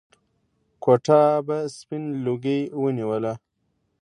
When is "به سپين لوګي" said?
1.47-2.59